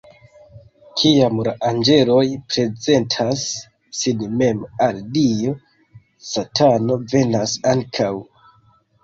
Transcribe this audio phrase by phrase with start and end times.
[1.01, 3.43] Kiam la anĝeloj prezentas
[3.99, 5.55] sin mem al Dio,
[6.31, 8.11] Satano venas ankaŭ.